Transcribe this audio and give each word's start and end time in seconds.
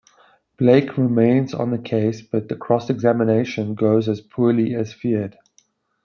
Blake 0.57 0.97
remains 0.97 1.53
on 1.53 1.69
the 1.69 1.77
case, 1.77 2.23
but 2.23 2.49
the 2.49 2.55
cross-examination 2.55 3.75
goes 3.75 4.09
as 4.09 4.19
poorly 4.19 4.73
as 4.73 4.91
feared. 4.91 5.37